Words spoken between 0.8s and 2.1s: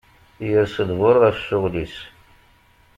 lbuṛ ɣef cceɣl is.